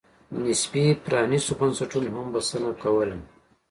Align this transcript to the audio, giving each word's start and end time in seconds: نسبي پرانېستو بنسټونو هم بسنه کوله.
نسبي 0.43 0.85
پرانېستو 1.05 1.51
بنسټونو 1.59 2.09
هم 2.15 2.27
بسنه 2.33 2.71
کوله. 2.83 3.17